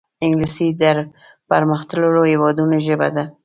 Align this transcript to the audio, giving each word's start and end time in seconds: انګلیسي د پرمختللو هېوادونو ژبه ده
انګلیسي 0.23 0.67
د 0.81 0.83
پرمختللو 1.49 2.21
هېوادونو 2.31 2.75
ژبه 2.87 3.07
ده 3.15 3.23